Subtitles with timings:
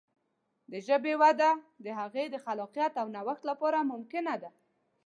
[0.71, 1.49] د ژبې وده
[1.85, 4.49] د هغې د خلاقیت او نوښت له لارې ممکنه ده.